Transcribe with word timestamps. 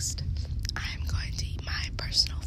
next, 0.00 0.22
I'm 0.76 1.04
going 1.08 1.32
to 1.36 1.44
eat 1.46 1.62
my 1.66 1.90
personal 1.98 2.38